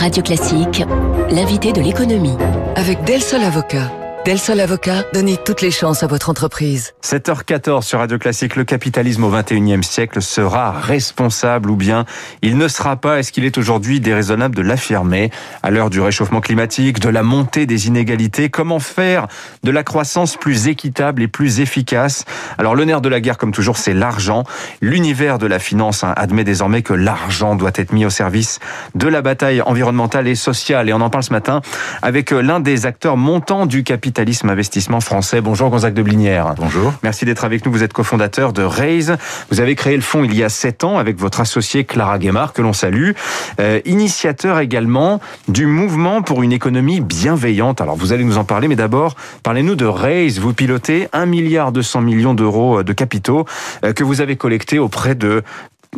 [0.00, 0.82] Radio Classique,
[1.30, 2.38] l'invité de l'économie.
[2.74, 3.99] Avec Del Sol Avocat.
[4.26, 6.92] Del Sol Avocat, donnez toutes les chances à votre entreprise.
[7.02, 12.04] 7h14 sur Radio Classique, le capitalisme au 21e siècle sera responsable ou bien
[12.42, 15.30] il ne sera pas Est-ce qu'il est aujourd'hui déraisonnable de l'affirmer?
[15.62, 19.26] À l'heure du réchauffement climatique, de la montée des inégalités, comment faire
[19.62, 22.26] de la croissance plus équitable et plus efficace?
[22.58, 24.44] Alors le nerf de la guerre, comme toujours, c'est l'argent.
[24.82, 28.58] L'univers de la finance hein, admet désormais que l'argent doit être mis au service
[28.94, 30.90] de la bataille environnementale et sociale.
[30.90, 31.62] Et on en parle ce matin
[32.02, 35.40] avec euh, l'un des acteurs montants du capitalisme capitalisme investissement français.
[35.40, 36.52] Bonjour Gonzague de Blinière.
[36.56, 36.92] Bonjour.
[37.04, 37.70] Merci d'être avec nous.
[37.70, 39.16] Vous êtes cofondateur de Raise.
[39.52, 42.52] Vous avez créé le fonds il y a sept ans avec votre associé Clara Guémard,
[42.52, 43.12] que l'on salue.
[43.60, 47.80] Euh, initiateur également du mouvement pour une économie bienveillante.
[47.80, 50.40] Alors vous allez nous en parler, mais d'abord, parlez-nous de Raise.
[50.40, 53.44] Vous pilotez 1 milliard 200 millions d'euros de capitaux
[53.84, 55.44] euh, que vous avez collectés auprès de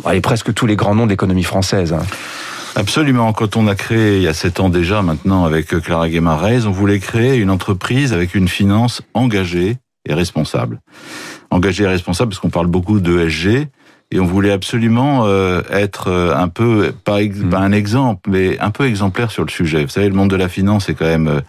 [0.05, 1.95] allez, presque tous les grands noms de l'économie française.
[2.75, 3.33] Absolument.
[3.35, 6.71] Quand on a créé il y a sept ans déjà maintenant avec Clara Guémarez, on
[6.71, 9.77] voulait créer une entreprise avec une finance engagée
[10.09, 10.81] et responsable.
[11.51, 13.69] Engagée et responsable parce qu'on parle beaucoup d'ESG
[14.11, 16.93] et on voulait absolument euh, être euh, un peu mmh.
[17.51, 19.85] pas, un exemple mais un peu exemplaire sur le sujet.
[19.85, 21.41] Vous savez le monde de la finance c'est quand même euh,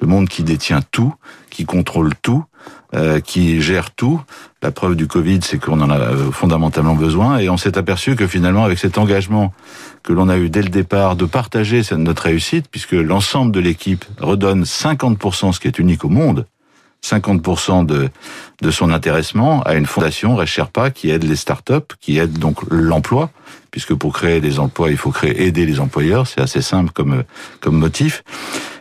[0.00, 1.14] le monde qui détient tout,
[1.50, 2.44] qui contrôle tout
[2.94, 4.20] euh, qui gère tout.
[4.62, 8.26] La preuve du Covid, c'est qu'on en a fondamentalement besoin, et on s'est aperçu que
[8.26, 9.52] finalement, avec cet engagement
[10.02, 14.04] que l'on a eu dès le départ de partager notre réussite, puisque l'ensemble de l'équipe
[14.20, 16.46] redonne 50%, ce qui est unique au monde,
[17.04, 18.10] 50% de,
[18.60, 23.30] de son intéressement à une fondation, Resherpa, qui aide les startups, qui aide donc l'emploi,
[23.70, 27.24] puisque pour créer des emplois, il faut créer, aider les employeurs, c'est assez simple comme,
[27.60, 28.22] comme motif.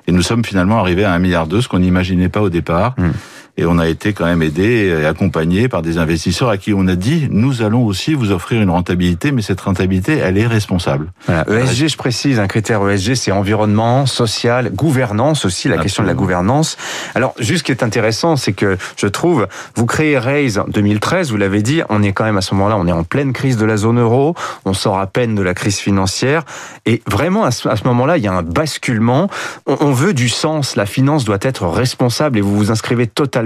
[0.07, 2.93] Et nous sommes finalement arrivés à un milliard d'euros, ce qu'on n'imaginait pas au départ.
[2.97, 3.09] Mmh.
[3.57, 6.87] Et on a été quand même aidé et accompagné par des investisseurs à qui on
[6.87, 11.11] a dit, nous allons aussi vous offrir une rentabilité, mais cette rentabilité, elle est responsable.
[11.25, 11.45] Voilà.
[11.47, 16.13] ESG, je précise, un critère ESG, c'est environnement, social, gouvernance aussi, la question de la
[16.13, 16.77] gouvernance.
[17.13, 21.31] Alors, juste ce qui est intéressant, c'est que je trouve, vous créez Raise en 2013,
[21.31, 23.57] vous l'avez dit, on est quand même à ce moment-là, on est en pleine crise
[23.57, 24.35] de la zone euro,
[24.65, 26.43] on sort à peine de la crise financière,
[26.85, 29.29] et vraiment à ce, moment-là, il y a un basculement.
[29.65, 33.40] On veut du sens, la finance doit être responsable, et vous vous inscrivez totalement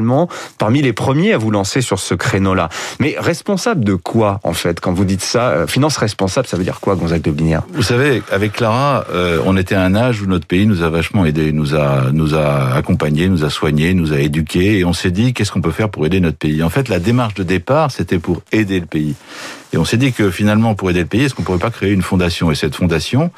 [0.58, 2.70] parmi les premiers à vous lancer sur ce créneau-là.
[3.00, 6.64] Mais responsable de quoi, en fait, quand vous dites ça euh, Finance responsable, ça veut
[6.64, 10.22] dire quoi, Gonzague de Blinière Vous savez, avec Clara, euh, on était à un âge
[10.22, 13.94] où notre pays nous a vachement aidé, nous a, nous a accompagnés, nous a soignés,
[13.94, 16.64] nous a éduqués, et on s'est dit, qu'est-ce qu'on peut faire pour aider notre pays?
[16.64, 19.16] En fait, la démarche de départ, c'était pour aider le pays.
[19.74, 21.92] Et on s'est dit que finalement, pour aider le pays, est-ce qu'on pourrait pas créer
[21.92, 22.52] une fondation?
[22.52, 23.32] Et cette fondation,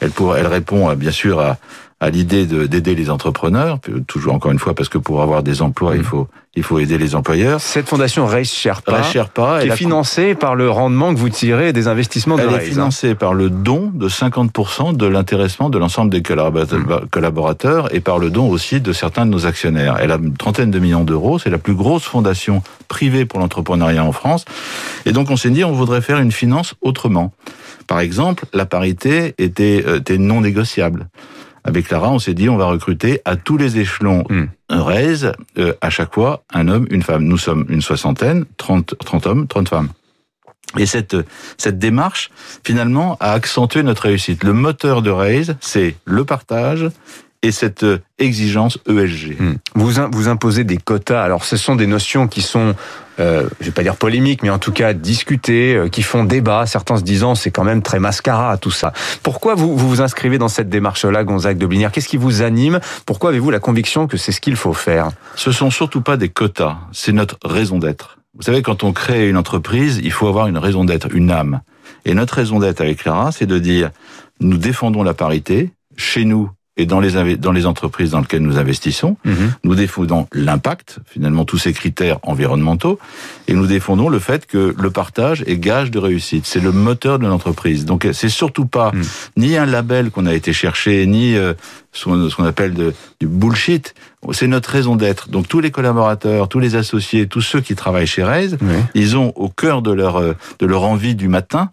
[0.00, 1.56] elle, pour, elle répond bien sûr à,
[2.00, 5.96] à l'idée d'aider les entrepreneurs, toujours encore une fois parce que pour avoir des emplois,
[5.96, 6.04] il mm.
[6.04, 7.60] faut il faut aider les employeurs.
[7.60, 12.36] Cette fondation Race Sherpa, Sherpa est financée par le rendement que vous tirez des investissements
[12.36, 12.60] de Elle est hein.
[12.60, 17.06] financée par le don de 50% de l'intéressement de l'ensemble des mm.
[17.10, 19.98] collaborateurs et par le don aussi de certains de nos actionnaires.
[20.00, 24.04] Elle a une trentaine de millions d'euros, c'est la plus grosse fondation privée pour l'entrepreneuriat
[24.04, 24.44] en France.
[25.06, 27.32] Et donc on s'est dit on voudrait faire une finance autrement.
[27.86, 31.08] Par exemple, la parité était, euh, était non négociable
[31.68, 34.46] avec Clara, on s'est dit on va recruter à tous les échelons hmm.
[34.70, 37.24] Raise, euh, à chaque fois un homme, une femme.
[37.24, 39.88] Nous sommes une soixantaine, 30, 30 hommes, 30 femmes.
[40.78, 41.16] Et cette,
[41.58, 42.30] cette démarche,
[42.64, 44.44] finalement, a accentué notre réussite.
[44.44, 46.88] Le moteur de Raise, c'est le partage
[47.42, 47.86] et cette
[48.18, 49.40] exigence ESG.
[49.40, 49.54] Hmm.
[49.74, 51.22] Vous, vous imposez des quotas.
[51.22, 52.74] Alors, ce sont des notions qui sont
[53.20, 56.66] euh, je vais pas dire polémique, mais en tout cas discuter, euh, qui font débat.
[56.66, 58.92] Certains se disant c'est quand même très mascara tout ça.
[59.22, 61.90] Pourquoi vous vous, vous inscrivez dans cette démarche-là, Gonzague de Blinière?
[61.90, 62.80] Qu'est-ce qui vous anime?
[63.06, 65.10] Pourquoi avez-vous la conviction que c'est ce qu'il faut faire?
[65.34, 68.18] Ce sont surtout pas des quotas, c'est notre raison d'être.
[68.34, 71.60] Vous savez, quand on crée une entreprise, il faut avoir une raison d'être, une âme.
[72.04, 73.90] Et notre raison d'être avec Clara, c'est de dire
[74.40, 78.56] nous défendons la parité chez nous et dans les, dans les entreprises dans lesquelles nous
[78.56, 79.16] investissons.
[79.24, 79.52] Mhm.
[79.64, 82.98] Nous défendons l'impact, finalement tous ces critères environnementaux,
[83.48, 86.46] et nous défendons le fait que le partage est gage de réussite.
[86.46, 87.84] C'est le moteur de l'entreprise.
[87.84, 89.02] Donc c'est surtout pas mhm.
[89.36, 91.52] ni un label qu'on a été chercher, ni euh,
[91.92, 93.94] ce qu'on appelle de, du bullshit.
[94.32, 95.28] C'est notre raison d'être.
[95.28, 98.58] Donc tous les collaborateurs, tous les associés, tous ceux qui travaillent chez Raise,
[98.94, 101.70] ils ont au cœur de leur euh, de leur envie du matin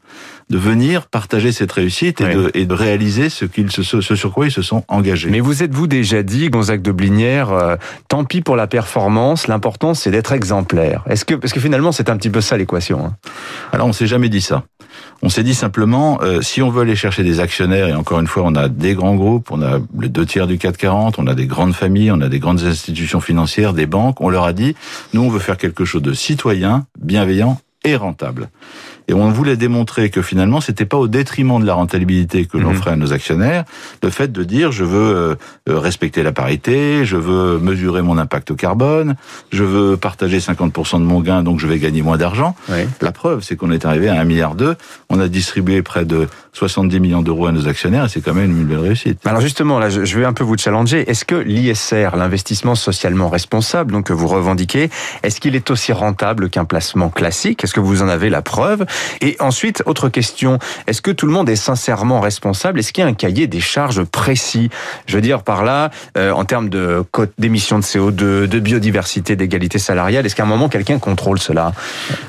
[0.51, 4.31] de venir partager cette réussite et, de, et de réaliser ce, qu'ils ce, ce sur
[4.31, 5.29] quoi ils se sont engagés.
[5.31, 7.77] Mais vous êtes-vous déjà dit, Gonzague de Blinière, euh,
[8.09, 11.03] tant pis pour la performance, l'important c'est d'être exemplaire.
[11.09, 13.07] Est-ce que parce que finalement c'est un petit peu ça l'équation.
[13.07, 13.15] Hein?
[13.71, 14.63] Alors on s'est jamais dit ça.
[15.21, 18.27] On s'est dit simplement, euh, si on veut aller chercher des actionnaires, et encore une
[18.27, 21.33] fois, on a des grands groupes, on a les deux tiers du 440, on a
[21.33, 24.75] des grandes familles, on a des grandes institutions financières, des banques, on leur a dit,
[25.13, 28.49] nous on veut faire quelque chose de citoyen, bienveillant et rentable.
[29.07, 32.71] Et on voulait démontrer que finalement, c'était pas au détriment de la rentabilité que l'on
[32.71, 32.75] Mhm.
[32.77, 33.63] ferait à nos actionnaires,
[34.03, 35.35] le fait de dire je veux euh,
[35.69, 39.15] euh, respecter la parité, je veux mesurer mon impact au carbone,
[39.51, 42.55] je veux partager 50% de mon gain, donc je vais gagner moins d'argent.
[42.69, 42.85] Oui.
[43.01, 44.55] La preuve, c'est qu'on est arrivé à 1,2 milliard.
[45.09, 48.51] On a distribué près de 70 millions d'euros à nos actionnaires et c'est quand même
[48.51, 49.19] une belle réussite.
[49.25, 51.09] Alors justement, là, je je vais un peu vous challenger.
[51.09, 54.89] Est-ce que l'ISR, l'investissement socialement responsable, donc que vous revendiquez,
[55.23, 57.63] est-ce qu'il est aussi rentable qu'un placement classique?
[57.63, 58.85] Est-ce que vous en avez la preuve?
[59.21, 62.79] Et ensuite, autre question, est-ce que tout le monde est sincèrement responsable?
[62.79, 64.69] Est-ce qu'il y a un cahier des charges précis?
[65.07, 68.11] Je veux dire par là, euh, en termes de cote d'émissions de CO2,
[68.47, 71.73] de biodiversité, d'égalité salariale, est-ce qu'à un moment quelqu'un contrôle cela?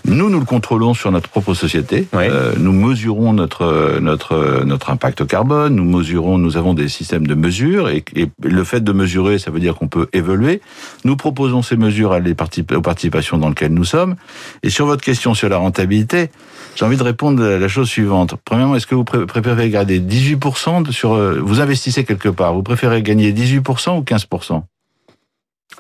[0.05, 2.07] Nous, nous le contrôlons sur notre propre société.
[2.13, 2.25] Oui.
[2.29, 5.75] Euh, nous mesurons notre notre notre impact carbone.
[5.75, 6.39] Nous mesurons.
[6.39, 9.75] Nous avons des systèmes de mesure et, et le fait de mesurer, ça veut dire
[9.75, 10.61] qu'on peut évoluer.
[11.05, 14.17] Nous proposons ces mesures à les particip- aux participations dans lesquelles nous sommes.
[14.63, 16.31] Et sur votre question sur la rentabilité,
[16.75, 18.35] j'ai envie de répondre à la chose suivante.
[18.45, 22.55] Premièrement, est-ce que vous pré- préférez garder 18% de- sur euh, vous investissez quelque part,
[22.55, 24.63] vous préférez gagner 18% ou 15%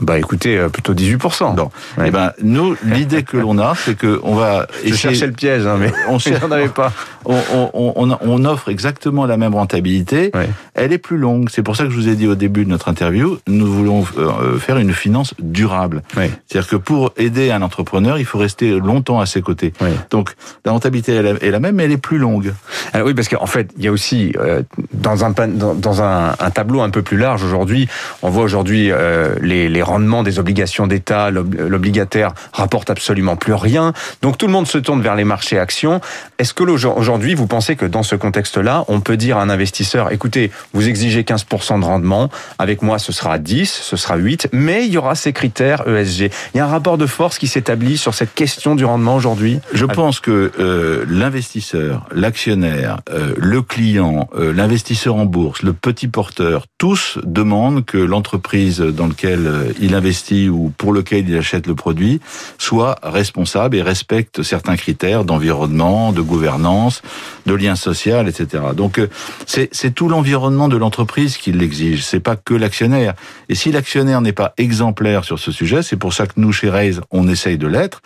[0.01, 1.57] Bah écoutez, euh, plutôt 18%.
[1.57, 1.71] Non.
[1.97, 2.05] Ouais.
[2.09, 5.67] Eh ben nous, l'idée que l'on a, c'est que on va Je cherchais le piège,
[5.67, 6.93] hein, mais on n'en avais pas.
[7.25, 10.31] on, on, on, on offre exactement la même rentabilité.
[10.35, 10.49] Ouais.
[10.75, 11.49] Elle est plus longue.
[11.51, 14.05] C'est pour ça que je vous ai dit au début de notre interview, nous voulons
[14.19, 16.03] euh, faire une finance durable.
[16.17, 16.31] Ouais.
[16.47, 19.73] C'est-à-dire que pour aider un entrepreneur, il faut rester longtemps à ses côtés.
[20.11, 20.35] Donc
[20.65, 22.53] la rentabilité elle est la même, mais elle est plus longue.
[22.93, 24.63] Alors oui, parce qu'en fait, il y a aussi euh,
[24.93, 27.89] dans un dans, dans un, un tableau un peu plus large aujourd'hui,
[28.23, 33.55] on voit aujourd'hui euh, les, les rendements des obligations d'État, l'ob- l'obligataire rapporte absolument plus
[33.55, 33.95] rien.
[34.23, 36.01] Donc tout le monde se tourne vers les marchés actions.
[36.39, 40.13] Est-ce que aujourd'hui, vous pensez que dans ce contexte-là, on peut dire à un investisseur,
[40.13, 42.29] écoutez, vous exigez 15% de rendement,
[42.59, 46.31] avec moi ce sera 10, ce sera 8, mais il y aura ces critères ESG.
[46.55, 49.61] Il y a un rapport de force qui s'établit sur cette question du rendement aujourd'hui?
[49.73, 56.09] Je pense que euh, l'investisseur, l'actionnaire, euh, le client, euh, l'investisseur en bourse, le petit
[56.09, 61.75] porteur, tous demandent que l'entreprise dans laquelle il investit ou pour lequel il achète le
[61.75, 62.21] produit
[62.59, 67.03] soit responsable et respecte certains critères d'environnement, de gouvernance,
[67.47, 68.65] de lien social, etc.
[68.75, 69.09] Donc euh,
[69.47, 72.05] c'est tout l'environnement de l'entreprise qui l'exige.
[72.05, 73.15] C'est pas que l'actionnaire.
[73.49, 76.71] Et si l'actionnaire n'est pas exemplaire sur ce sujet, c'est pour ça que nous chez
[76.71, 78.03] Raise on essaye de l'être.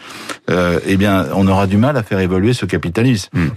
[0.49, 3.28] Euh, eh bien, on aura du mal à faire évoluer ce capitalisme.
[3.32, 3.49] Hmm.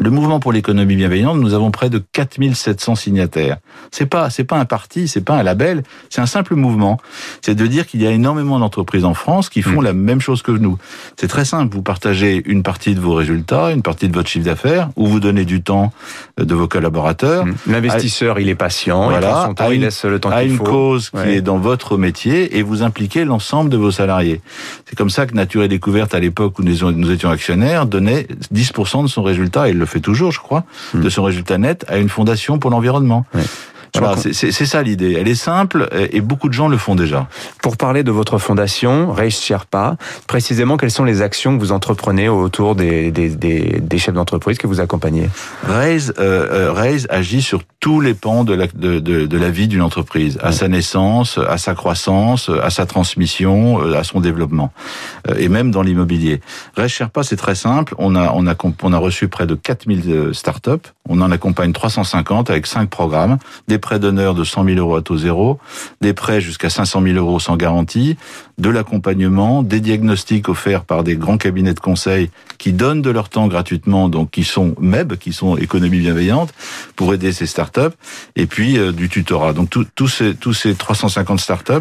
[0.00, 3.56] Le mouvement pour l'économie bienveillante, nous avons près de 4700 signataires.
[3.90, 6.98] C'est pas, c'est pas un parti, c'est pas un label, c'est un simple mouvement.
[7.42, 9.84] C'est de dire qu'il y a énormément d'entreprises en France qui font Mm.
[9.84, 10.78] la même chose que nous.
[11.16, 11.74] C'est très simple.
[11.74, 15.18] Vous partagez une partie de vos résultats, une partie de votre chiffre d'affaires, ou vous
[15.18, 15.92] donnez du temps
[16.38, 19.76] euh, de vos collaborateurs L'investisseur, il est patient, il Voilà, prend son temps, à il
[19.76, 20.64] une- laisse le temps à qu'il une faut.
[20.64, 21.34] cause qui Ouais.
[21.38, 24.42] est dans votre métier et vous impliquez l'ensemble de vos salariés.
[24.88, 29.02] C'est comme ça que Nature et Découverte, à l'époque où nous étions actionnaires, donnait 10%
[29.02, 30.64] de son résultat, et il le fait toujours, je crois,
[30.94, 31.00] Hmm.
[31.00, 33.24] de son résultat net à une fondation pour l'environnement.
[33.34, 33.42] Ouais.
[33.94, 35.16] Voilà, c'est ça l'idée.
[35.18, 37.26] Elle est simple et beaucoup de gens le font déjà.
[37.62, 39.96] Pour parler de votre fondation, Reich Sherpa,
[40.26, 44.58] précisément, quelles sont les actions que vous entreprenez autour des, des, des, des chefs d'entreprise
[44.58, 45.28] que vous accompagnez
[45.64, 49.68] Raise, euh, euh, agit sur tous les pans de la, de, de, de la vie
[49.68, 54.72] d'une entreprise, à sa naissance, à sa croissance, à sa transmission, euh, à son développement,
[55.28, 56.40] euh, et même dans l'immobilier.
[56.76, 57.94] Raise Sherpa, c'est très simple.
[57.98, 60.88] On a, on a, on a reçu près de 4000 euh, startups.
[61.08, 63.38] On en accompagne 350 avec cinq programmes,
[63.68, 65.58] des prêts d'honneur de 100 000 euros à taux zéro,
[66.00, 68.16] des prêts jusqu'à 500 000 euros sans garantie,
[68.58, 73.28] de l'accompagnement, des diagnostics offerts par des grands cabinets de conseil qui donnent de leur
[73.28, 76.52] temps gratuitement, donc qui sont MEB, qui sont économie bienveillante,
[76.96, 77.94] pour aider ces startups,
[78.34, 79.52] et puis euh, du tutorat.
[79.52, 81.72] Donc tous ces, tous ces 350 startups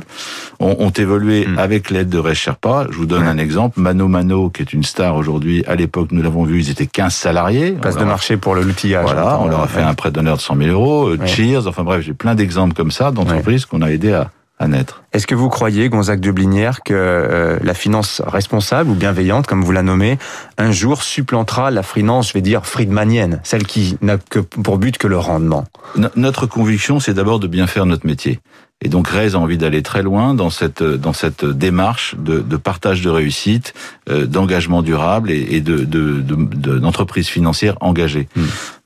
[0.60, 1.60] ont, ont évolué Mm.
[1.60, 2.88] avec l'aide de Ray Sherpa.
[2.92, 3.80] Je vous donne un exemple.
[3.80, 7.14] Mano Mano, qui est une star aujourd'hui, à l'époque, nous l'avons vu, ils étaient 15
[7.14, 7.72] salariés.
[7.72, 9.04] Place de leur a- marché pour le l'outillage.
[9.04, 9.44] Voilà, j'entends.
[9.46, 9.86] on leur a fait Ouais.
[9.86, 11.28] un prêt d'honneur de 100 000 euros, euh, Ouais.
[11.28, 14.30] Cheers, enfin bref, j'ai plein d'exemples comme ça d'entreprises qu'on a aidé à,
[14.60, 15.04] à naître.
[15.14, 19.64] Est-ce que vous croyez, Gonzague de Blinière, que euh, la finance responsable ou bienveillante, comme
[19.64, 20.18] vous la nommez,
[20.58, 24.98] un jour supplantera la finance, je vais dire, friedmanienne, celle qui n'a que pour but
[24.98, 25.66] que le rendement?
[25.96, 28.40] No- Notre conviction, c'est d'abord de bien faire notre métier.
[28.86, 32.58] Et donc Rez a envie d'aller très loin dans cette dans cette démarche de, de
[32.58, 33.74] partage de réussite,
[34.08, 38.28] euh, d'engagement durable et, et de de- de- de- d'entreprise financière engagée.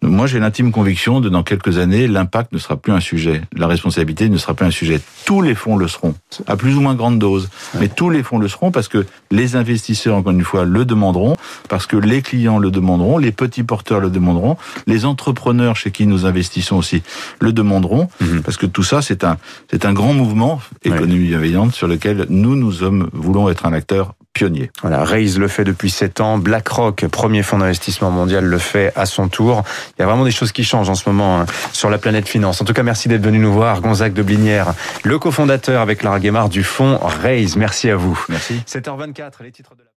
[0.04, 3.68] Moi, j'ai l'intime conviction de dans quelques années, l'impact ne sera plus un sujet, la
[3.68, 5.00] responsabilité ne sera plus un sujet.
[5.26, 6.16] Tous les fonds le seront,
[6.48, 9.56] à plus ou moins grande dose, mais tous les fonds le seront parce que les
[9.56, 11.36] investisseurs, encore une fois, le demanderont,
[11.70, 16.08] parce que les clients le demanderont, les petits porteurs le demanderont, les entrepreneurs chez qui
[16.08, 17.04] nous investissons aussi
[17.40, 18.42] le demanderont, Mhm.
[18.42, 19.38] parce que tout ça, c'est un,
[19.70, 24.16] c'est un grand mouvement économie bienveillante sur lequel nous, nous sommes, voulons être un acteur
[24.34, 24.72] pionnier.
[24.82, 29.06] Voilà, Raise le fait depuis 7 ans, BlackRock, premier fonds d'investissement mondial, le fait à
[29.06, 29.64] son tour.
[29.98, 32.28] Il y a vraiment des choses qui changent en ce moment hein, sur la planète
[32.28, 32.62] finance.
[32.62, 34.74] En tout cas, merci d'être venu nous voir, Gonzague de Blinière,
[35.04, 37.56] le cofondateur avec Lara Guémard du fonds Raise.
[37.58, 38.20] Merci à vous.
[38.30, 38.62] Merci.
[38.68, 39.90] 7h24, les titres de la